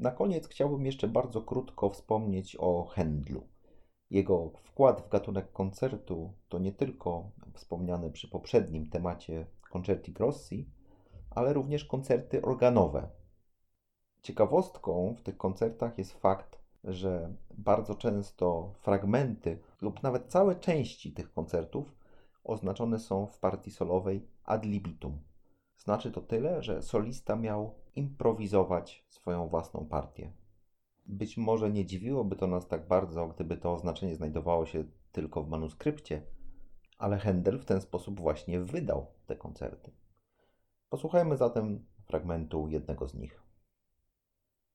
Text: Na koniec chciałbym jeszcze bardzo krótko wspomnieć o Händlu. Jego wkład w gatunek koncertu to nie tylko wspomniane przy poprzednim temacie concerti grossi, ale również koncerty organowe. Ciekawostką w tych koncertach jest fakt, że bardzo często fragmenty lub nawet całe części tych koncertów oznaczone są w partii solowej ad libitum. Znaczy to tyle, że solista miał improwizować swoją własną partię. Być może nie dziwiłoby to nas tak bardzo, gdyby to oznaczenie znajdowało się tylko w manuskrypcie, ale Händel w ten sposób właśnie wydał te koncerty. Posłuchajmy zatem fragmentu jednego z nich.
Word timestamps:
Na 0.00 0.10
koniec 0.10 0.48
chciałbym 0.48 0.86
jeszcze 0.86 1.08
bardzo 1.08 1.42
krótko 1.42 1.90
wspomnieć 1.90 2.56
o 2.58 2.88
Händlu. 2.94 3.40
Jego 4.10 4.50
wkład 4.62 5.00
w 5.00 5.08
gatunek 5.08 5.52
koncertu 5.52 6.32
to 6.48 6.58
nie 6.58 6.72
tylko 6.72 7.30
wspomniane 7.54 8.10
przy 8.10 8.28
poprzednim 8.28 8.90
temacie 8.90 9.46
concerti 9.70 10.12
grossi, 10.12 10.70
ale 11.30 11.52
również 11.52 11.84
koncerty 11.84 12.42
organowe. 12.42 13.08
Ciekawostką 14.22 15.14
w 15.18 15.22
tych 15.22 15.36
koncertach 15.36 15.98
jest 15.98 16.12
fakt, 16.12 16.58
że 16.84 17.34
bardzo 17.58 17.94
często 17.94 18.72
fragmenty 18.78 19.58
lub 19.80 20.02
nawet 20.02 20.26
całe 20.26 20.56
części 20.56 21.12
tych 21.12 21.32
koncertów 21.32 21.94
oznaczone 22.44 22.98
są 22.98 23.26
w 23.26 23.38
partii 23.38 23.70
solowej 23.70 24.26
ad 24.44 24.64
libitum. 24.64 25.29
Znaczy 25.84 26.10
to 26.10 26.20
tyle, 26.20 26.62
że 26.62 26.82
solista 26.82 27.36
miał 27.36 27.74
improwizować 27.96 29.04
swoją 29.08 29.48
własną 29.48 29.86
partię. 29.86 30.32
Być 31.06 31.36
może 31.36 31.70
nie 31.70 31.86
dziwiłoby 31.86 32.36
to 32.36 32.46
nas 32.46 32.68
tak 32.68 32.88
bardzo, 32.88 33.28
gdyby 33.28 33.56
to 33.56 33.72
oznaczenie 33.72 34.16
znajdowało 34.16 34.66
się 34.66 34.84
tylko 35.12 35.42
w 35.42 35.48
manuskrypcie, 35.48 36.22
ale 36.98 37.16
Händel 37.16 37.58
w 37.58 37.64
ten 37.64 37.80
sposób 37.80 38.20
właśnie 38.20 38.60
wydał 38.60 39.06
te 39.26 39.36
koncerty. 39.36 39.92
Posłuchajmy 40.88 41.36
zatem 41.36 41.86
fragmentu 42.04 42.68
jednego 42.68 43.08
z 43.08 43.14
nich. 43.14 43.42